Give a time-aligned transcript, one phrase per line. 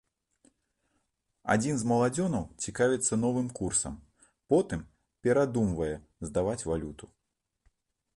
[1.55, 3.93] Адзін з маладзёнаў цікавіцца новым курсам,
[4.53, 4.81] потым
[5.27, 5.91] перадумвае
[6.31, 7.05] здаваць валюту.